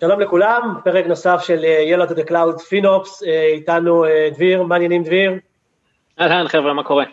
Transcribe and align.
שלום 0.00 0.20
לכולם, 0.20 0.74
פרק 0.84 1.06
נוסף 1.06 1.40
של 1.42 1.64
Yellow 1.90 2.10
to 2.10 2.14
the 2.14 2.30
Cloud 2.30 2.60
FinOps, 2.60 3.26
איתנו 3.52 4.04
דביר, 4.34 4.62
מה 4.62 4.74
העניינים 4.74 5.02
דביר? 5.04 5.32
אהלן 6.20 6.48
חבר'ה, 6.48 6.74
מה 6.74 6.84
קורה? 6.84 7.04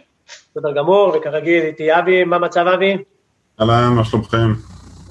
בסדר 0.51 0.71
גמור, 0.71 1.13
וכרגיל 1.15 1.63
איתי 1.63 1.99
אבי, 1.99 2.23
מה 2.23 2.37
מצב 2.37 2.67
אבי? 2.67 2.97
אהלן, 3.61 3.93
מה 3.95 4.05
שלומכם? 4.05 4.53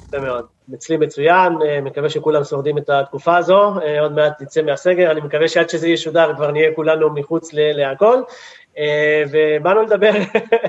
יפה 0.09 0.19
מאוד, 0.19 0.47
אצלי 0.75 0.97
מצוין, 0.97 1.53
מקווה 1.83 2.11
שכולם 2.11 2.45
שורדים 2.45 2.79
את 2.79 2.91
התקופה 2.91 3.37
הזו, 3.37 3.75
עוד 4.01 4.13
מעט 4.13 4.43
נצא 4.43 4.63
מהסגר, 4.63 5.11
אני 5.11 5.21
מקווה 5.21 5.49
שעד 5.49 5.71
שזה 5.71 5.89
ישודר 5.89 6.35
כבר 6.37 6.51
נהיה 6.51 6.75
כולנו 6.75 7.11
מחוץ 7.11 7.51
להכל, 7.53 8.23
ובאנו 9.31 9.83
לדבר, 9.83 10.11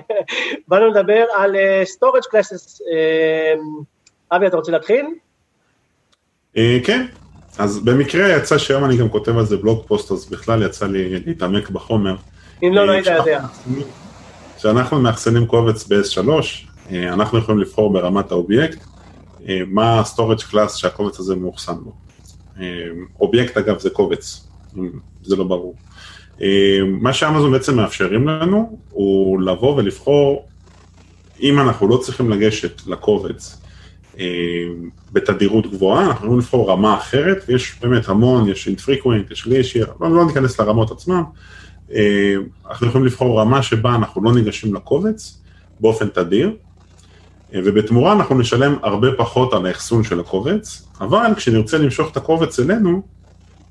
באנו 0.68 0.88
לדבר 0.88 1.26
על 1.34 1.56
storage 1.98 2.28
classes, 2.28 2.82
אבי 4.32 4.48
אתה 4.48 4.56
רוצה 4.56 4.72
להתחיל? 4.72 5.06
כן, 6.56 7.06
אז 7.58 7.80
במקרה 7.80 8.38
יצא 8.38 8.58
שהיום 8.58 8.86
אני 8.86 8.98
גם 8.98 9.10
כותב 9.10 9.38
על 9.38 9.46
זה 9.46 9.58
blog 9.58 9.84
post, 9.88 10.12
אז 10.12 10.30
בכלל 10.30 10.64
יצא 10.64 10.88
לי 10.88 11.20
להתעמק 11.26 11.70
בחומר. 11.70 12.16
אם 12.64 12.74
לא, 12.74 12.88
לא 12.88 12.92
היית 12.92 13.06
יודע. 13.06 13.46
כשאנחנו 14.58 15.02
מאחסנים 15.02 15.46
קובץ 15.46 15.88
ב-S3, 15.88 16.28
אנחנו 16.94 17.38
יכולים 17.38 17.62
לבחור 17.62 17.94
ברמת 17.94 18.32
האובייקט, 18.32 18.86
מה 19.68 20.00
ה-storage 20.00 20.52
class 20.52 20.70
שהקובץ 20.70 21.20
הזה 21.20 21.36
מאוחסן 21.36 21.76
בו. 21.84 21.94
אובייקט 23.20 23.58
אגב 23.58 23.80
זה 23.80 23.90
קובץ, 23.90 24.48
אם 24.78 24.90
זה 25.24 25.36
לא 25.36 25.44
ברור. 25.44 25.76
מה 26.88 27.14
שאמזון 27.14 27.52
בעצם 27.52 27.76
מאפשרים 27.76 28.28
לנו, 28.28 28.78
הוא 28.90 29.42
לבוא 29.42 29.76
ולבחור, 29.76 30.46
אם 31.42 31.60
אנחנו 31.60 31.88
לא 31.88 31.98
צריכים 31.98 32.30
לגשת 32.30 32.88
לקובץ 32.88 33.63
בתדירות 35.14 35.72
גבוהה, 35.72 36.06
אנחנו 36.06 36.26
יכולים 36.26 36.40
לבחור 36.40 36.72
רמה 36.72 36.98
אחרת, 36.98 37.44
ויש 37.48 37.76
באמת 37.82 38.10
המון, 38.10 38.50
יש 38.50 38.68
infrequent, 38.68 39.34
יש 39.34 39.48
glacier, 39.48 39.90
לא, 40.02 40.12
לא 40.12 40.26
ניכנס 40.26 40.60
לרמות 40.60 40.92
עצמם, 40.92 41.24
אנחנו 42.70 42.88
יכולים 42.88 43.08
לבחור 43.08 43.42
רמה 43.42 43.64
שבה 43.64 43.96
אנחנו 43.96 44.24
לא 44.24 44.34
ניגשים 44.34 44.76
לקובץ 44.76 45.42
באופן 45.80 46.08
תדיר, 46.08 46.52
ובתמורה 47.54 48.14
אנחנו 48.14 48.40
נשלם 48.40 48.76
הרבה 48.84 49.08
פחות 49.18 49.54
על 49.54 49.66
האחסון 49.66 50.04
של 50.04 50.20
הקובץ, 50.20 50.88
אבל 51.02 51.32
כשנרצה 51.36 51.78
למשוך 51.78 52.12
את 52.12 52.18
הקובץ 52.18 52.60
אלינו, 52.60 53.02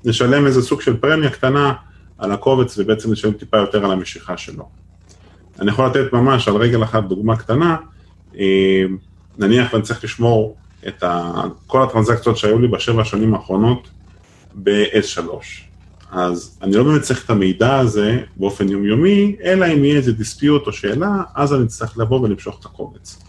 נשלם 0.05 0.45
איזה 0.45 0.61
סוג 0.61 0.81
של 0.81 0.97
פרמיה 0.97 1.29
קטנה 1.29 1.73
על 2.17 2.31
הקובץ 2.31 2.77
ובעצם 2.77 3.11
נשלם 3.11 3.31
טיפה 3.31 3.57
יותר 3.57 3.85
על 3.85 3.91
המשיכה 3.91 4.37
שלו. 4.37 4.69
אני 5.59 5.71
יכול 5.71 5.85
לתת 5.85 6.13
ממש 6.13 6.47
על 6.47 6.55
רגל 6.55 6.83
אחת 6.83 7.03
דוגמה 7.03 7.37
קטנה, 7.37 7.75
נניח 9.37 9.73
ואני 9.73 9.83
צריך 9.83 10.03
לשמור 10.03 10.55
את 10.87 11.03
כל 11.67 11.83
הטרנזקציות 11.83 12.37
שהיו 12.37 12.59
לי 12.59 12.67
בשבע 12.67 13.01
השנים 13.01 13.33
האחרונות 13.33 13.89
ב-S3. 14.53 15.21
אז 16.11 16.57
אני 16.61 16.75
לא 16.75 16.83
באמת 16.83 17.01
צריך 17.01 17.25
את 17.25 17.29
המידע 17.29 17.77
הזה 17.77 18.19
באופן 18.35 18.69
יומיומי, 18.69 19.35
אלא 19.43 19.65
אם 19.65 19.85
יהיה 19.85 19.97
איזה 19.97 20.11
dispute 20.11 20.67
או 20.67 20.73
שאלה, 20.73 21.21
אז 21.35 21.53
אני 21.53 21.67
צריך 21.67 21.97
לבוא 21.97 22.19
ולמשוך 22.19 22.59
את 22.59 22.65
הקובץ. 22.65 23.23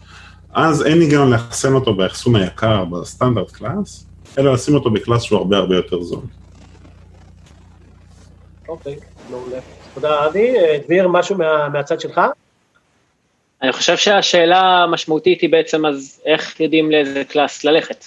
אז 0.53 0.87
אין 0.87 1.01
היגיון 1.01 1.31
לאחסן 1.31 1.75
אותו 1.75 1.95
באחסון 1.95 2.37
היקר 2.37 2.85
ב-standard 2.85 3.51
class, 3.51 4.07
אלא 4.39 4.55
לשים 4.55 4.75
אותו 4.75 4.91
ב-class 4.91 5.23
שהוא 5.23 5.39
הרבה 5.39 5.57
הרבה 5.57 5.77
יותר 5.77 6.03
זול. 6.03 6.25
אוקיי, 8.69 8.97
מעולה. 9.31 9.59
תודה 9.95 10.27
אבי. 10.27 10.55
דביר, 10.85 11.09
משהו 11.09 11.39
מה, 11.39 11.69
מהצד 11.69 12.01
שלך? 12.01 12.21
אני 13.65 13.73
חושב 13.73 13.97
שהשאלה 13.97 14.83
המשמעותית 14.83 15.41
היא 15.41 15.51
בעצם 15.51 15.87
אז 15.87 16.21
איך 16.27 16.61
יודעים 16.61 16.91
לאיזה 16.91 17.25
קלאס 17.25 17.65
ללכת. 17.65 18.05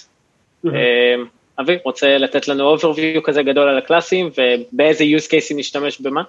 אבי, 1.60 1.78
רוצה 1.86 2.18
לתת 2.18 2.48
לנו 2.48 2.76
overview 2.76 3.22
כזה 3.24 3.44
גדול 3.44 3.70
על 3.70 3.78
הקלאסים 3.78 4.30
ובאיזה 4.38 5.04
use 5.04 5.28
cases 5.28 5.56
נשתמש 5.56 6.02
במה? 6.02 6.24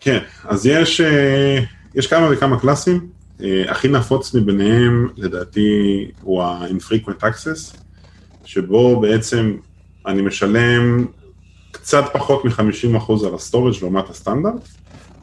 כן, 0.00 0.18
אז 0.44 0.66
יש, 0.66 1.00
יש 1.94 2.06
כמה 2.06 2.28
וכמה 2.32 2.60
קלאסים, 2.60 3.08
הכי 3.68 3.88
נפוץ 3.88 4.34
מביניהם 4.34 5.08
לדעתי 5.16 5.70
הוא 6.22 6.42
ה-infrequent 6.42 7.22
access, 7.22 7.76
שבו 8.44 9.00
בעצם 9.00 9.56
אני 10.06 10.22
משלם 10.22 11.06
קצת 11.70 12.04
פחות 12.12 12.44
מ-50% 12.44 13.26
על 13.26 13.34
ה-storage 13.34 13.74
לעומת 13.82 14.10
ה-standard, 14.10 14.68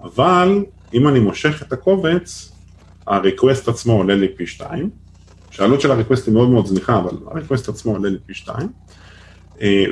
אבל 0.04 0.66
אם 0.94 1.08
אני 1.08 1.20
מושך 1.20 1.64
את 1.68 1.74
הקובץ, 1.74 2.51
ה-request 3.12 3.70
עצמו 3.70 3.94
עולה 3.94 4.16
לי 4.16 4.28
פי 4.36 4.48
2, 4.48 4.90
שהעלות 5.52 5.82
של 5.82 5.92
ה-request 5.92 6.22
היא 6.26 6.34
מאוד 6.34 6.50
מאוד 6.50 6.66
זניחה, 6.66 7.00
אבל 7.00 7.18
ה-request 7.28 7.70
עצמו 7.70 7.92
עולה 7.92 8.10
לי 8.10 8.18
פי 8.26 8.34
2, 8.34 8.68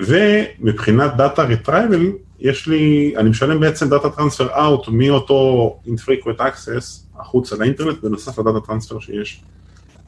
ומבחינת 0.07 1.15
data 1.17 1.47
retrieval, 1.47 2.03
יש 2.39 2.67
לי, 2.67 3.13
אני 3.17 3.29
משלם 3.29 3.59
בעצם 3.59 3.89
data 3.89 4.09
transfer 4.09 4.47
out 4.49 4.87
מאותו 4.87 5.79
infrequent 5.85 6.39
access 6.39 7.19
החוצה 7.19 7.55
לאינטרנט, 7.55 8.01
בנוסף 8.03 8.39
ל-data 8.39 8.65
transfer 8.65 8.99
שיש 8.99 9.41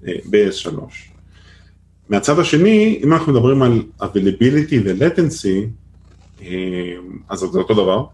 ב-S3. 0.01 0.69
מהצד 2.09 2.39
השני, 2.39 2.99
אם 3.03 3.13
אנחנו 3.13 3.33
מדברים 3.33 3.61
על 3.61 3.83
availability 4.01 4.75
ו-latency, 4.85 5.67
אז 7.29 7.39
זה 7.39 7.59
אותו 7.59 7.73
דבר. 7.73 8.05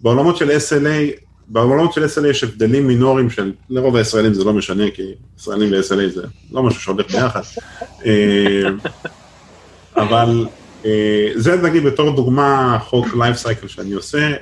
בעולמות 0.00 0.36
של 0.36 0.50
SLA, 0.50 1.25
בעולמות 1.48 1.92
של 1.92 2.04
SLA 2.04 2.26
יש 2.26 2.44
הבדלים 2.44 2.86
מינוריים 2.86 3.30
של, 3.30 3.52
לרוב 3.70 3.96
הישראלים 3.96 4.34
זה 4.34 4.44
לא 4.44 4.52
משנה, 4.52 4.84
כי 4.94 5.02
ישראלים 5.38 5.72
ו-SLA 5.72 6.14
זה 6.14 6.22
לא 6.52 6.62
משהו 6.62 6.80
שהולך 6.80 7.12
ביחד. 7.12 7.40
אבל 9.96 10.46
זה 11.34 11.56
נגיד 11.62 11.84
בתור 11.84 12.16
דוגמה 12.16 12.78
חוק 12.84 13.06
life 13.06 13.44
cycle 13.44 13.68
שאני 13.68 13.92
עושה, 13.92 14.32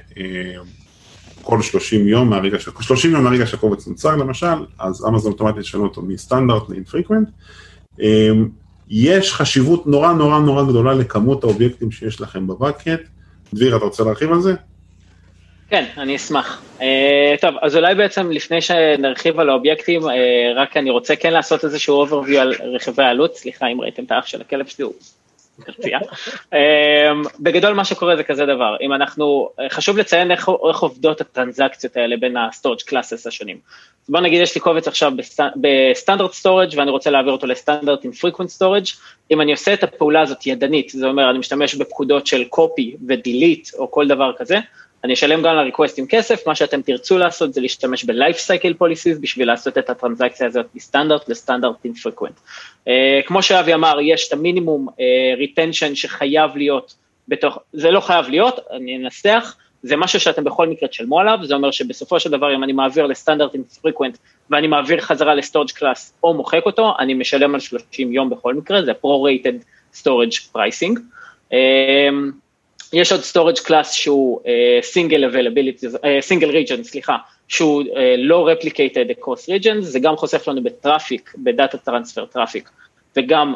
כל 1.43 1.63
30 1.63 2.09
יום 2.09 2.31
מהרגע, 2.31 2.59
30 2.81 3.13
יום 3.13 3.25
מהרגע 3.25 3.47
שהקובץ 3.47 3.87
נוצר 3.87 4.17
למשל, 4.17 4.47
אז 4.79 5.05
אמזון 5.09 5.33
אוטומטית 5.33 5.61
ישנו 5.61 5.83
אותו 5.83 6.03
מסטנדרט 6.03 6.63
ל-infrequent. 6.69 8.03
יש 8.89 9.33
חשיבות 9.33 9.87
נורא 9.87 10.13
נורא 10.13 10.39
נורא 10.39 10.63
גדולה 10.65 10.95
לכמות 10.95 11.45
האובייקטים 11.45 11.91
שיש 11.91 12.21
לכם 12.21 12.47
בבקט. 12.47 13.01
דביר, 13.55 13.77
אתה 13.77 13.85
רוצה 13.85 14.05
להרחיב 14.05 14.33
על 14.33 14.41
זה? 14.41 14.55
כן, 15.75 15.85
אני 15.97 16.17
אשמח. 16.17 16.63
Uh, 16.79 16.83
טוב, 17.41 17.55
אז 17.63 17.77
אולי 17.77 17.95
בעצם 17.95 18.31
לפני 18.31 18.61
שנרחיב 18.61 19.41
על 19.41 19.49
האובייקטים, 19.51 20.03
uh, 20.03 20.13
רק 20.57 20.77
אני 20.77 20.91
רוצה 20.91 21.17
כן 21.17 21.33
לעשות 21.33 21.65
איזשהו 21.65 22.07
overview 22.07 22.37
על 22.37 22.53
רכיבי 22.75 23.03
העלות, 23.03 23.37
סליחה 23.37 23.67
אם 23.67 23.81
ראיתם 23.81 24.05
את 24.05 24.11
האח 24.13 24.27
של 24.27 24.41
הכלב 24.41 24.67
שלי, 24.67 24.85
הוא 24.85 24.95
הרציע. 25.67 25.99
Uh, 25.99 26.57
בגדול 27.41 27.73
מה 27.73 27.85
שקורה 27.85 28.17
זה 28.17 28.23
כזה 28.23 28.47
דבר, 28.47 28.77
אם 28.81 28.93
אנחנו, 28.93 29.51
חשוב 29.71 29.99
לציין 29.99 30.31
איך, 30.31 30.49
איך 30.69 30.79
עובדות 30.81 31.21
הטרנזקציות 31.21 31.97
האלה 31.97 32.17
בין 32.17 32.37
ה-storage 32.37 32.91
classes 32.91 33.29
השונים. 33.29 33.57
אז 34.05 34.11
בוא 34.11 34.21
נגיד 34.21 34.43
יש 34.43 34.55
לי 34.55 34.61
קובץ 34.61 34.89
עכשיו 34.89 35.13
ב-standard 35.61 36.33
storage 36.33 36.71
ואני 36.77 36.91
רוצה 36.91 37.11
להעביר 37.11 37.33
אותו 37.33 37.47
ל-standard 37.47 38.05
infrequent 38.05 38.59
storage, 38.59 38.97
אם 39.31 39.41
אני 39.41 39.53
עושה 39.53 39.75
את 39.75 39.85
הפעולה 39.85 40.21
הזאת 40.21 40.47
ידנית, 40.47 40.89
זה 40.89 41.07
אומר 41.07 41.31
אני 41.31 41.39
משתמש 41.39 41.75
בפקודות 41.75 42.27
של 42.27 42.45
copy 42.55 42.97
ו-delete 43.09 43.79
או 43.79 43.91
כל 43.91 44.09
דבר 44.09 44.33
כזה, 44.37 44.59
אני 45.05 45.13
אשלם 45.13 45.43
גם 45.43 45.57
ל-requests 45.57 46.07
כסף, 46.07 46.47
מה 46.47 46.55
שאתם 46.55 46.83
תרצו 46.83 47.19
לעשות 47.19 47.55
זה 47.55 47.61
להשתמש 47.61 48.05
ב-life 48.05 48.39
cycle 48.47 48.83
policies 48.83 49.21
בשביל 49.21 49.49
לעשות 49.49 49.79
את 49.79 49.91
הטרנזקציה 49.91 50.47
הזאת 50.47 50.67
מ-standard 50.75 51.29
ל-standard 51.29 51.77
infrequent. 51.87 52.39
Uh, 52.87 52.91
כמו 53.27 53.43
שאבי 53.43 53.75
אמר, 53.75 54.01
יש 54.03 54.29
את 54.29 54.33
המינימום 54.33 54.89
uh, 54.89 54.93
retention 55.41 55.95
שחייב 55.95 56.57
להיות 56.57 56.95
בתוך, 57.29 57.59
זה 57.73 57.91
לא 57.91 58.01
חייב 58.01 58.29
להיות, 58.29 58.61
אני 58.71 58.97
אנסח, 58.97 59.57
זה 59.83 59.97
משהו 59.97 60.21
שאתם 60.21 60.45
בכל 60.45 60.69
מקרה 60.69 60.89
תשלמו 60.89 61.21
עליו, 61.21 61.39
זה 61.43 61.55
אומר 61.55 61.71
שבסופו 61.71 62.21
של 62.21 62.31
דבר 62.31 62.55
אם 62.55 62.65
אני 62.65 62.73
מעביר 62.73 63.07
ל-standard 63.07 63.55
infrequent 63.55 64.17
ואני 64.51 64.67
מעביר 64.67 65.01
חזרה 65.01 65.35
ל-storage 65.35 65.71
class 65.71 66.15
או 66.23 66.35
מוחק 66.35 66.67
אותו, 66.67 66.93
אני 66.99 67.15
משלם 67.15 67.55
על 67.55 67.61
30 67.61 68.13
יום 68.13 68.31
בכל 68.31 68.55
מקרה, 68.55 68.83
זה 68.83 68.93
pro-rated 68.93 69.65
storage 69.95 70.57
pricing. 70.57 71.01
יש 72.95 73.13
עוד 73.13 73.21
storage 73.21 73.61
class 73.61 73.93
שהוא 73.93 74.41
uh, 74.41 74.85
single 74.95 75.33
availability, 75.33 75.95
uh, 75.95 75.99
single 76.29 76.53
region, 76.53 76.83
סליחה, 76.83 77.17
שהוא 77.49 77.83
uh, 77.83 77.87
לא 78.19 78.49
replicated 78.53 79.11
across 79.19 79.49
regions, 79.49 79.81
זה 79.81 80.01
גם 80.01 80.17
חוסך 80.17 80.49
לנו 80.49 80.63
ב-traffic, 80.63 81.35
ב-data 81.39 81.79
transfer 81.79 82.25
traffic, 82.25 82.71
וגם 83.17 83.55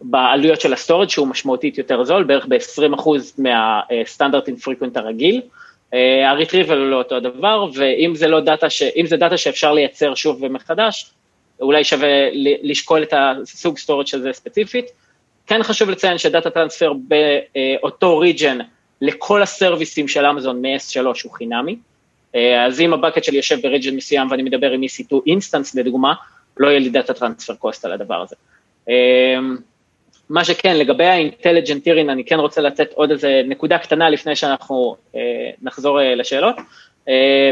בעלויות 0.00 0.60
של 0.60 0.72
ה-storage 0.72 1.08
שהוא 1.08 1.26
משמעותית 1.26 1.78
יותר 1.78 2.04
זול, 2.04 2.24
בערך 2.24 2.46
ב-20% 2.48 3.10
מה-standard 3.38 4.48
infrequent 4.48 4.96
הרגיל. 4.96 5.40
ה-retrieval 6.30 6.78
הוא 6.78 6.86
לא 6.86 6.96
אותו 6.96 7.16
הדבר, 7.16 7.66
ואם 7.74 8.14
זה 8.14 8.28
לא 8.28 8.40
data, 8.40 8.70
ש... 8.70 8.82
אם 8.82 9.06
זה 9.06 9.16
data 9.16 9.36
שאפשר 9.36 9.72
לייצר 9.72 10.14
שוב 10.14 10.42
ומחדש, 10.42 11.10
אולי 11.60 11.84
שווה 11.84 12.08
לשקול 12.62 13.02
את 13.02 13.14
הסוג 13.16 13.78
storage 13.78 14.06
הזה 14.12 14.32
ספציפית. 14.32 14.86
כן 15.46 15.62
חשוב 15.62 15.90
לציין 15.90 16.18
ש-data 16.18 16.50
transfer 16.50 16.92
באותו 17.08 18.18
region 18.18 18.58
לכל 19.00 19.42
ה-services 19.42 20.08
של 20.08 20.26
אמזון 20.26 20.66
מ-S3 20.66 21.00
הוא 21.24 21.32
חינמי, 21.32 21.76
אז 22.66 22.80
אם 22.80 22.92
ה-bucket 22.92 23.24
שלי 23.24 23.36
יושב 23.36 23.62
ב-region 23.62 23.96
מסוים 23.96 24.30
ואני 24.30 24.42
מדבר 24.42 24.70
עם 24.70 24.82
EC2 24.82 25.16
instance 25.26 25.74
לדוגמה, 25.74 26.14
לא 26.56 26.68
יהיה 26.68 26.78
לי 26.78 26.88
data 26.88 27.14
transfer 27.14 27.54
cost 27.54 27.84
על 27.84 27.92
הדבר 27.92 28.22
הזה. 28.22 28.36
מה 30.30 30.44
שכן, 30.44 30.76
לגבי 30.76 31.04
ה-intelligent 31.04 31.90
אני 32.08 32.24
כן 32.24 32.38
רוצה 32.38 32.60
לתת 32.60 32.92
עוד 32.92 33.10
איזה 33.10 33.42
נקודה 33.46 33.78
קטנה 33.78 34.10
לפני 34.10 34.36
שאנחנו 34.36 34.96
אה, 35.14 35.20
נחזור 35.62 36.00
אה, 36.00 36.14
לשאלות. 36.14 36.56
אה, 37.08 37.50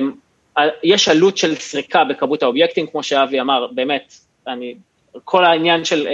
יש 0.83 1.09
עלות 1.09 1.37
של 1.37 1.55
סריקה 1.55 2.05
בכמות 2.05 2.43
האובייקטים, 2.43 2.87
כמו 2.87 3.03
שאבי 3.03 3.41
אמר, 3.41 3.67
באמת, 3.67 4.15
אני, 4.49 4.75
כל 5.25 5.45
העניין 5.45 5.85
של 5.85 6.09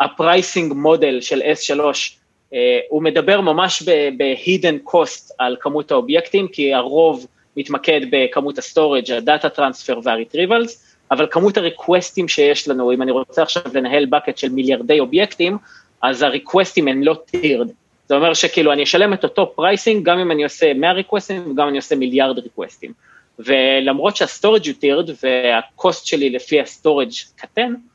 ה-pricing 0.00 0.72
uh, 0.72 0.74
model 0.74 1.20
של 1.20 1.42
S3, 1.42 1.80
uh, 1.80 2.54
הוא 2.88 3.02
מדבר 3.02 3.40
ממש 3.40 3.82
ב-hidden 4.18 4.90
cost 4.90 5.34
על 5.38 5.56
כמות 5.60 5.90
האובייקטים, 5.90 6.48
כי 6.48 6.74
הרוב 6.74 7.26
מתמקד 7.56 8.00
בכמות 8.10 8.58
ה-storage, 8.58 9.12
ה-data 9.12 9.48
transfer 9.48 10.00
וה-retrievals, 10.04 10.96
אבל 11.10 11.26
כמות 11.30 11.56
ה-requests 11.56 12.28
שיש 12.28 12.68
לנו, 12.68 12.92
אם 12.92 13.02
אני 13.02 13.10
רוצה 13.10 13.42
עכשיו 13.42 13.62
לנהל 13.74 14.06
bucket 14.12 14.36
של 14.36 14.48
מיליארדי 14.48 15.00
אובייקטים, 15.00 15.58
אז 16.02 16.22
ה-requests 16.22 16.88
הם 16.88 17.02
לא 17.02 17.16
tiered. 17.26 17.68
זה 18.08 18.14
אומר 18.14 18.34
שכאילו 18.34 18.72
אני 18.72 18.82
אשלם 18.82 19.12
את 19.12 19.24
אותו 19.24 19.52
pricing 19.56 20.04
גם 20.04 20.18
אם 20.18 20.30
אני 20.30 20.44
עושה 20.44 20.74
100 20.74 20.92
requests 20.92 21.50
וגם 21.50 21.62
אם 21.62 21.68
אני 21.68 21.76
עושה 21.76 21.96
מיליארד 21.96 22.38
requests. 22.38 22.92
ולמרות 23.38 24.16
שה-storage 24.16 24.66
הוא 24.66 24.74
tiered 24.80 25.10
וה-cost 25.22 26.06
שלי 26.06 26.30
לפי 26.30 26.60
ה-storage 26.60 27.10
קטן, 27.36 27.74
אה, 27.74 27.91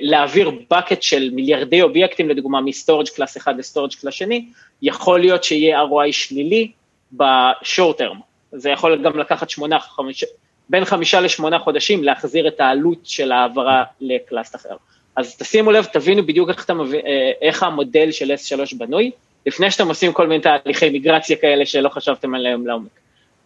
להעביר 0.00 0.50
bucket 0.74 1.00
של 1.00 1.30
מיליארדי 1.32 1.82
אובייקטים 1.82 2.28
לדוגמה 2.28 2.60
מ-storage 2.60 3.08
class 3.08 3.36
אחד 3.36 3.58
ל-storage 3.58 3.92
class 4.00 4.14
שני, 4.14 4.44
יכול 4.82 5.20
להיות 5.20 5.44
שיהיה 5.44 5.82
ROI 5.82 6.12
שלילי 6.12 6.70
ב-short 7.12 7.98
term. 7.98 8.20
זה 8.52 8.70
יכול 8.70 9.02
גם 9.02 9.18
לקחת 9.18 9.50
שמונה, 9.50 9.80
חמיש, 9.80 10.24
בין 10.68 10.84
חמישה 10.84 11.20
לשמונה 11.20 11.58
חודשים 11.58 12.04
להחזיר 12.04 12.48
את 12.48 12.60
העלות 12.60 12.98
של 13.04 13.32
ההעברה 13.32 13.84
ל-class 14.00 14.54
אחר. 14.54 14.76
אז 15.16 15.36
תשימו 15.36 15.72
לב, 15.72 15.84
תבינו 15.84 16.26
בדיוק 16.26 16.48
איך, 16.48 16.70
מבין, 16.70 17.00
אה, 17.06 17.30
איך 17.42 17.62
המודל 17.62 18.10
של 18.10 18.32
S3 18.32 18.76
בנוי, 18.78 19.10
לפני 19.46 19.70
שאתם 19.70 19.88
עושים 19.88 20.12
כל 20.12 20.26
מיני 20.26 20.42
תהליכי 20.42 20.90
מיגרציה 20.90 21.36
כאלה 21.36 21.66
שלא 21.66 21.88
חשבתם 21.88 22.34
עליהם 22.34 22.66
לעומק. 22.66 22.90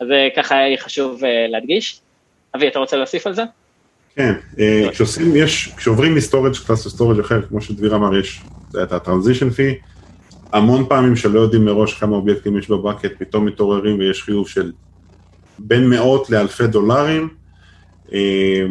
אז 0.00 0.06
זה 0.08 0.28
ככה 0.36 0.58
היה 0.58 0.78
חשוב 0.78 1.24
אה, 1.24 1.46
להדגיש. 1.48 2.00
אבי, 2.56 2.68
אתה 2.68 2.78
רוצה 2.78 2.96
להוסיף 2.96 3.26
על 3.26 3.32
זה? 3.32 3.42
כן, 4.16 4.32
אה, 4.58 4.88
כשעושים, 4.92 5.36
יש, 5.36 5.72
כשעוברים 5.76 6.14
מ-storage 6.14 6.56
class 6.67 6.87
ל-storage 6.87 7.20
אחר, 7.20 7.42
כמו 7.42 7.60
שדביר 7.60 7.96
אמר, 7.96 8.18
יש 8.18 8.42
את 8.82 8.92
ה-transition 8.93 9.50
fee, 9.50 9.78
המון 10.52 10.86
פעמים 10.88 11.16
שלא 11.16 11.40
יודעים 11.40 11.64
מראש 11.64 11.94
כמה 11.94 12.16
אובייקטים 12.16 12.58
יש 12.58 12.70
ב-bucket, 12.70 13.12
פתאום 13.18 13.46
מתעוררים 13.46 13.98
ויש 13.98 14.22
חיוב 14.22 14.48
של 14.48 14.72
בין 15.58 15.90
מאות 15.90 16.30
לאלפי 16.30 16.66
דולרים, 16.66 17.28
אה, 18.12 18.62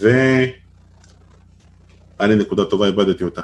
ו... 0.00 0.10
היה 2.18 2.28
לי 2.28 2.34
נקודה 2.34 2.64
טובה, 2.64 2.86
איבדתי 2.86 3.24
אותה. 3.24 3.40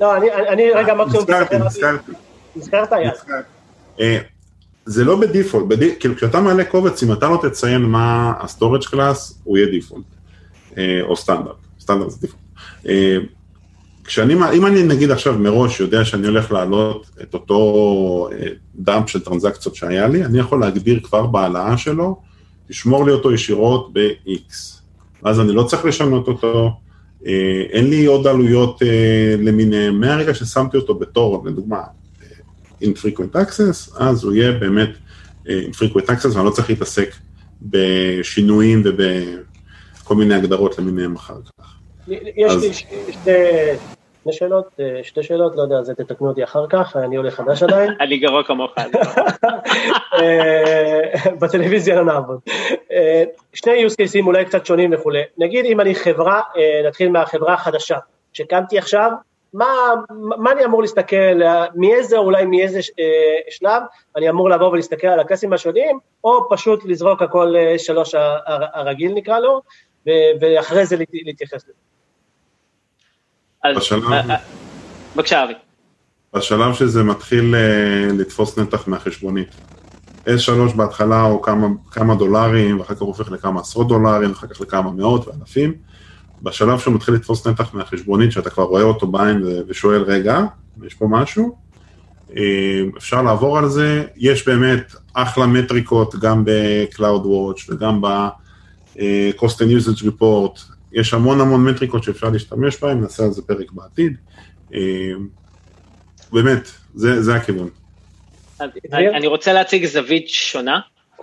לא, 0.00 0.16
אני 0.48 0.70
רגע 0.70 0.94
מקסימום... 0.94 1.22
נזכרתי, 1.22 1.56
נזכרת, 2.56 2.92
יאללה. 2.92 4.20
זה 4.88 5.04
לא 5.04 5.20
ב-default, 5.20 5.66
בדי, 5.66 5.94
כאילו 6.00 6.16
כשאתה 6.16 6.40
מעלה 6.40 6.64
קובץ, 6.64 7.02
אם 7.02 7.12
אתה 7.12 7.28
לא 7.28 7.38
תציין 7.42 7.82
מה 7.82 8.32
ה-storage 8.40 8.84
class, 8.84 9.40
הוא 9.44 9.58
יהיה 9.58 9.70
default, 9.70 10.04
אה, 10.78 11.00
או 11.02 11.16
standard, 11.16 11.56
standard 11.80 12.10
זה 12.10 12.20
default. 12.20 12.42
אה, 12.88 13.16
כשאני, 14.04 14.34
אם 14.34 14.66
אני 14.66 14.82
נגיד 14.82 15.10
עכשיו 15.10 15.38
מראש 15.38 15.80
יודע 15.80 16.04
שאני 16.04 16.26
הולך 16.26 16.52
להעלות 16.52 17.10
את 17.22 17.34
אותו 17.34 18.28
אה, 18.32 18.46
דאמפ 18.74 19.08
של 19.08 19.20
טרנזקציות 19.20 19.74
שהיה 19.74 20.08
לי, 20.08 20.24
אני 20.24 20.38
יכול 20.38 20.60
להגדיר 20.60 21.00
כבר 21.02 21.26
בהעלאה 21.26 21.76
שלו, 21.76 22.20
לשמור 22.70 23.06
לי 23.06 23.12
אותו 23.12 23.32
ישירות 23.32 23.92
ב-X. 23.92 24.52
אז 25.22 25.40
אני 25.40 25.52
לא 25.52 25.62
צריך 25.62 25.84
לשנות 25.84 26.28
אותו, 26.28 26.72
אין 27.72 27.90
לי 27.90 28.06
עוד 28.06 28.26
עלויות 28.26 28.82
למיניהם, 29.38 30.00
מהרגע 30.00 30.34
ששמתי 30.34 30.76
אותו 30.76 30.94
בתור, 30.94 31.44
לדוגמה, 31.46 31.82
infrequent 32.82 33.36
access, 33.36 34.02
אז 34.02 34.24
הוא 34.24 34.32
יהיה 34.32 34.52
באמת 34.52 34.90
אה, 35.48 35.60
infrequent 35.70 36.06
access, 36.06 36.34
ואני 36.34 36.46
לא 36.46 36.50
צריך 36.50 36.70
להתעסק 36.70 37.14
בשינויים 37.62 38.82
ובכל 38.84 40.14
מיני 40.14 40.34
הגדרות 40.34 40.78
למיניהם 40.78 41.16
אחר 41.16 41.34
כך. 41.46 41.74
יש 42.36 42.52
לי 42.62 42.72
שתי 42.72 44.32
שאלות, 44.32 44.66
אה, 44.80 45.00
שתי 45.02 45.22
שאלות, 45.22 45.56
לא 45.56 45.62
יודע, 45.62 45.82
זה 45.82 45.94
תתקנו 45.94 46.28
אותי 46.28 46.44
אחר 46.44 46.66
כך, 46.70 46.96
אני 46.96 47.16
עולה 47.16 47.30
חדש 47.30 47.62
עדיין. 47.62 47.90
אני 48.00 48.18
גרוע 48.18 48.44
כמוך. 48.44 48.74
אה, 50.14 51.30
בטלוויזיה 51.40 51.96
לא 51.96 52.04
נעבוד. 52.04 52.38
שני 53.52 53.86
use 53.86 53.92
cases 53.92 54.26
אולי 54.26 54.44
קצת 54.44 54.66
שונים 54.66 54.94
וכולי. 54.94 55.22
נגיד 55.38 55.64
אם 55.64 55.80
אני 55.80 55.94
חברה, 55.94 56.40
נתחיל 56.86 57.08
מהחברה 57.08 57.54
החדשה, 57.54 57.96
שקמתי 58.32 58.78
עכשיו, 58.78 59.10
מה, 59.54 59.66
מה 60.38 60.52
אני 60.52 60.64
אמור 60.64 60.82
להסתכל, 60.82 61.40
מאיזה, 61.74 62.18
אולי 62.18 62.44
מאיזה 62.44 62.78
אה, 62.78 63.38
שלב, 63.50 63.82
אני 64.16 64.30
אמור 64.30 64.50
לבוא 64.50 64.68
ולהסתכל 64.68 65.06
על 65.06 65.20
הקלאסים 65.20 65.52
השונים, 65.52 65.98
או 66.24 66.48
פשוט 66.50 66.84
לזרוק 66.84 67.22
הכל 67.22 67.54
אה, 67.56 67.78
שלוש 67.78 68.14
הרגיל 68.74 69.12
נקרא 69.14 69.38
לו, 69.38 69.62
ואחרי 70.40 70.86
זה 70.86 70.96
להתייחס 71.12 71.64
לזה. 71.64 71.72
בשלב... 73.76 74.12
אה, 74.12 74.36
בבקשה 75.16 75.44
אבי. 75.44 75.54
בשלב 76.34 76.74
שזה 76.74 77.02
מתחיל 77.02 77.54
לתפוס 78.18 78.58
נתח 78.58 78.88
מהחשבונית. 78.88 79.48
S3 80.26 80.76
בהתחלה 80.76 81.20
הוא 81.20 81.42
כמה, 81.42 81.66
כמה 81.90 82.14
דולרים, 82.14 82.80
ואחר 82.80 82.94
כך 82.94 83.00
הוא 83.00 83.08
הופך 83.08 83.30
לכמה 83.30 83.60
עשרות 83.60 83.88
דולרים, 83.88 84.30
ואחר 84.30 84.46
כך 84.46 84.60
לכמה 84.60 84.90
מאות 84.90 85.28
ואלפים. 85.28 85.74
בשלב 86.42 86.78
שהוא 86.78 86.94
מתחיל 86.94 87.14
לתפוס 87.14 87.46
נתח 87.46 87.74
מהחשבונית, 87.74 88.32
שאתה 88.32 88.50
כבר 88.50 88.64
רואה 88.64 88.82
אותו 88.82 89.06
בעין 89.06 89.42
ושואל, 89.68 90.02
רגע, 90.02 90.40
יש 90.86 90.94
פה 90.94 91.06
משהו? 91.10 91.56
אה, 92.36 92.82
אפשר 92.96 93.22
לעבור 93.22 93.58
על 93.58 93.68
זה, 93.68 94.04
יש 94.16 94.48
באמת 94.48 94.94
אחלה 95.14 95.46
מטריקות 95.46 96.14
גם 96.14 96.44
ב-Cloud 96.44 97.24
Watch 97.24 97.62
וגם 97.68 98.00
ב-Cost 98.00 99.56
and 99.58 99.70
Usage 99.80 100.02
Report, 100.02 100.60
יש 100.92 101.14
המון 101.14 101.40
המון 101.40 101.64
מטריקות 101.64 102.02
שאפשר 102.02 102.30
להשתמש 102.30 102.80
בהן, 102.80 103.00
נעשה 103.00 103.22
על 103.24 103.30
זה 103.30 103.42
פרק 103.42 103.72
בעתיד. 103.72 104.16
אה, 104.74 104.80
באמת, 106.32 106.70
זה, 106.94 107.22
זה 107.22 107.34
הכיוון. 107.34 107.68
אני 108.90 109.26
רוצה 109.26 109.52
להציג 109.52 109.84
זווית 109.86 110.28
שונה. 110.28 110.80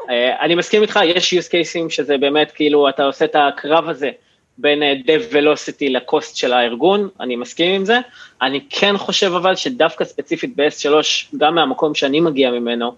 אה, 0.10 0.46
אני 0.46 0.56
מסכים 0.56 0.82
איתך, 0.82 1.00
יש 1.06 1.34
use 1.34 1.48
cases 1.48 1.90
שזה 1.90 2.18
באמת 2.18 2.52
כאילו, 2.56 2.90
אתה 2.90 3.04
עושה 3.04 3.26
את 3.26 3.36
הקרב 3.36 3.90
הזה 3.90 4.10
בין 4.58 4.84
אה, 4.84 4.94
dev 5.06 5.34
velocity 5.34 5.90
לקוסט 5.90 6.36
של 6.36 6.54
הארגון, 6.54 7.10
אני 7.20 7.36
מסכים 7.36 7.76
עם 7.76 7.86
זה. 7.86 8.00
אני 8.42 8.62
כן 8.70 8.98
חושב 8.98 9.32
אבל 9.34 9.56
שדווקא 9.56 10.06
ספציפית 10.06 10.56
ב-S3, 10.56 10.94
גם 11.38 11.56
מהמקום 11.56 11.96
שאני 11.96 12.20
מגיע 12.20 12.52
ממנו, 12.52 12.96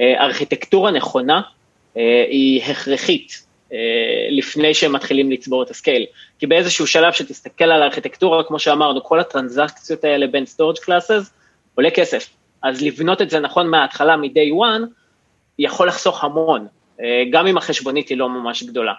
אה, 0.00 0.24
ארכיטקטורה 0.24 0.90
נכונה 0.90 1.40
אה, 1.96 2.24
היא 2.28 2.62
הכרחית 2.62 3.50
לפני 4.30 4.74
שהם 4.74 4.92
מתחילים 4.92 5.30
לצבור 5.30 5.62
את 5.62 5.70
הסקייל. 5.70 6.06
כי 6.38 6.46
באיזשהו 6.46 6.86
שלב 6.86 7.12
שתסתכל 7.12 7.64
על 7.64 7.82
הארכיטקטורה, 7.82 8.44
כמו 8.44 8.58
שאמרנו, 8.58 9.04
כל 9.04 9.20
הטרנזקציות 9.20 10.04
האלה 10.04 10.26
בין 10.26 10.44
storage 10.44 10.84
classes 10.84 11.30
עולה 11.74 11.90
כסף. 11.90 12.30
אז 12.62 12.82
לבנות 12.82 13.22
את 13.22 13.30
זה 13.30 13.40
נכון 13.40 13.70
מההתחלה, 13.70 14.16
מ-day 14.16 14.52
one, 14.52 14.86
יכול 15.58 15.88
לחסוך 15.88 16.24
המון, 16.24 16.66
גם 17.30 17.46
אם 17.46 17.56
החשבונית 17.56 18.08
היא 18.08 18.18
לא 18.18 18.28
ממש 18.28 18.62
גדולה. 18.62 18.92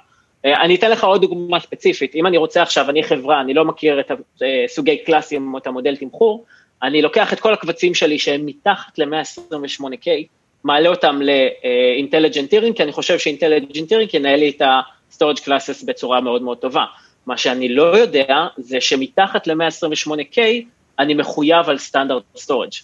אה, 0.45 0.61
אני 0.61 0.75
אתן 0.75 0.91
לך 0.91 1.03
עוד 1.03 1.21
דוגמה 1.21 1.59
ספציפית, 1.59 2.15
אם 2.15 2.25
אני 2.25 2.37
רוצה 2.37 2.61
עכשיו, 2.61 2.89
אני 2.89 3.03
חברה, 3.03 3.41
אני 3.41 3.53
לא 3.53 3.65
מכיר 3.65 3.99
את 3.99 4.11
הסוגי 4.65 4.91
אה, 4.91 5.05
קלאסים 5.05 5.53
או 5.53 5.57
את 5.57 5.67
המודל 5.67 5.95
תמחור, 5.95 6.45
אני 6.83 7.01
לוקח 7.01 7.33
את 7.33 7.39
כל 7.39 7.53
הקבצים 7.53 7.93
שלי 7.93 8.19
שהם 8.19 8.45
מתחת 8.45 8.99
ל-128K, 8.99 10.07
מעלה 10.63 10.89
אותם 10.89 11.21
ל-intelligent 11.21 12.53
tiering, 12.53 12.73
כי 12.75 12.83
אני 12.83 12.91
חושב 12.91 13.19
ש-intelligent 13.19 13.89
tiering 13.89 14.09
ינהל 14.13 14.39
לי 14.39 14.49
את 14.49 14.61
ה-storage 14.61 15.41
classes 15.45 15.85
בצורה 15.85 16.21
מאוד 16.21 16.41
מאוד 16.41 16.57
טובה. 16.57 16.85
מה 17.25 17.37
שאני 17.37 17.69
לא 17.69 17.97
יודע 17.97 18.47
זה 18.57 18.81
שמתחת 18.81 19.47
ל-128K 19.47 20.39
אני 20.99 21.13
מחויב 21.13 21.69
על 21.69 21.77
standard 21.77 22.23
storage, 22.37 22.83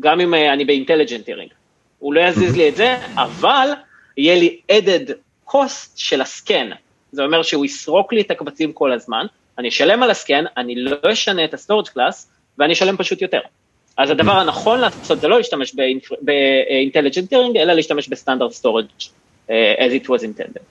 גם 0.00 0.20
אם 0.20 0.34
אה, 0.34 0.52
אני 0.52 0.64
ב-intelligent 0.64 1.28
tiering. 1.28 1.54
הוא 1.98 2.14
לא 2.14 2.20
יזיז 2.20 2.56
לי 2.56 2.68
את 2.68 2.76
זה, 2.76 2.96
אבל 3.24 3.68
יהיה 4.16 4.38
לי 4.38 4.60
added 4.72 5.12
cost 5.50 5.90
של 5.96 6.20
ה-scan. 6.20 6.70
זה 7.12 7.24
אומר 7.24 7.42
שהוא 7.42 7.64
יסרוק 7.64 8.12
לי 8.12 8.20
את 8.20 8.30
הקבצים 8.30 8.72
כל 8.72 8.92
הזמן, 8.92 9.26
אני 9.58 9.68
אשלם 9.68 10.02
על 10.02 10.10
ה-scan, 10.10 10.44
אני 10.56 10.74
לא 10.74 10.96
אשנה 11.12 11.44
את 11.44 11.54
ה-storage 11.54 11.88
class, 11.88 12.30
ואני 12.58 12.72
אשלם 12.72 12.96
פשוט 12.96 13.22
יותר. 13.22 13.40
אז 13.96 14.10
הדבר 14.10 14.32
הנכון 14.32 14.80
לעשות 14.80 15.20
זה 15.20 15.28
לא 15.28 15.36
להשתמש 15.36 15.74
ב-intelligent 15.74 17.32
tiering, 17.32 17.56
אלא 17.58 17.72
להשתמש 17.72 18.08
ב-standard 18.08 18.52
storage 18.52 18.86
uh, 19.48 19.50
as 19.78 20.02
it 20.02 20.06
was 20.06 20.22
intended. 20.22 20.62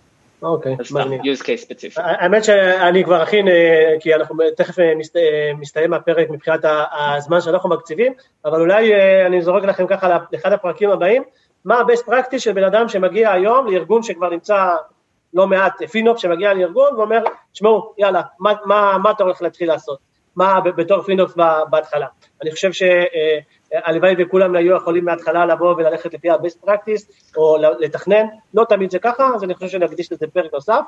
אוקיי, 0.41 0.75
מעניין. 0.91 1.21
use 1.21 1.41
case 1.41 1.55
ספציפי. 1.55 2.01
האמת 2.03 2.43
שאני 2.43 3.03
כבר 3.03 3.23
אכין, 3.23 3.47
אה, 3.47 3.93
כי 3.99 4.15
אנחנו 4.15 4.35
תכף 4.57 4.79
אה, 4.79 4.85
אה, 5.15 5.53
מסתיים 5.59 5.93
הפרק 5.93 6.29
מבחינת 6.29 6.59
הזמן 7.15 7.41
שאנחנו 7.41 7.69
מקציבים, 7.69 8.13
אבל 8.45 8.61
אולי 8.61 8.91
אני 9.25 9.41
זורק 9.41 9.63
לכם 9.63 9.87
ככה 9.87 10.17
לאחד 10.31 10.53
הפרקים 10.53 10.89
הבאים, 10.89 11.23
מה 11.65 11.75
ה-best 11.75 12.09
practice 12.09 12.39
של 12.39 12.51
בן 12.51 12.63
אדם 12.63 12.89
שמגיע 12.89 13.31
היום 13.31 13.67
לארגון 13.67 14.03
שכבר 14.03 14.29
נמצא 14.29 14.69
לא 15.37 15.47
מעט 15.47 15.83
FinOps 15.83 16.19
שמגיע 16.19 16.53
לארגון 16.53 16.95
ואומר, 16.95 17.23
תשמעו, 17.51 17.93
יאללה, 17.97 18.21
מה, 18.39 18.53
מה, 18.65 18.97
מה 19.03 19.11
אתה 19.11 19.23
הולך 19.23 19.41
להתחיל 19.41 19.67
לעשות? 19.67 19.99
מה 20.35 20.59
בתור 20.61 21.01
FinOps 21.01 21.35
בהתחלה. 21.69 22.07
אני 22.41 22.51
חושב 22.51 22.69
שהלוואי 22.71 24.15
וכולם 24.19 24.55
היו 24.55 24.75
יכולים 24.75 25.05
מההתחלה 25.05 25.45
לבוא 25.45 25.75
וללכת 25.75 26.13
לפי 26.13 26.29
ה-best 26.29 26.67
practice, 26.67 27.35
או 27.37 27.57
לתכנן, 27.79 28.25
לא 28.53 28.63
תמיד 28.69 28.91
זה 28.91 28.99
ככה, 28.99 29.29
אז 29.35 29.43
אני 29.43 29.53
חושב 29.53 29.67
שנקדיש 29.67 30.11
לזה 30.11 30.27
פרק 30.33 30.53
נוסף. 30.53 30.81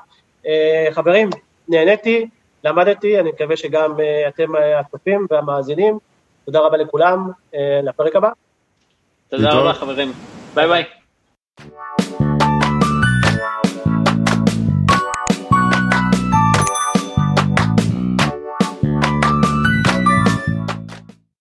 חברים, 0.91 1.29
נהניתי, 1.67 2.27
למדתי, 2.63 3.19
אני 3.19 3.29
מקווה 3.29 3.57
שגם 3.57 3.93
אתם 4.27 4.51
הצופים 4.79 5.27
והמאזינים. 5.31 5.97
תודה 6.45 6.59
רבה 6.59 6.77
לכולם, 6.77 7.31
לפרק 7.83 8.15
הבא. 8.15 8.29
תודה 9.29 9.49
רבה 9.53 9.73
חברים, 9.73 10.11
ביי 10.55 10.67
ביי. 10.67 10.83